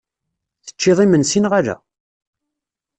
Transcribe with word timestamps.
Teččiḍ 0.65 0.99
imensi 1.03 1.39
neɣ 1.39 1.53
ala? 1.59 1.75